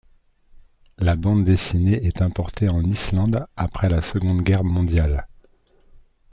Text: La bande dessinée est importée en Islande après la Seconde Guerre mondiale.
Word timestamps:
La 0.97 1.15
bande 1.15 1.45
dessinée 1.45 2.03
est 2.07 2.23
importée 2.23 2.69
en 2.69 2.81
Islande 2.81 3.45
après 3.55 3.87
la 3.87 4.01
Seconde 4.01 4.41
Guerre 4.41 4.63
mondiale. 4.63 5.27